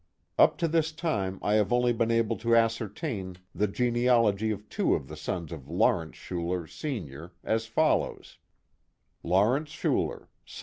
[0.39, 4.95] Up to this time I have only been able to ascertain the genealogy of two
[4.95, 8.39] of the sons of Lawrence Schuler, senior, as follows:
[9.23, 10.27] r u w < u z u 01.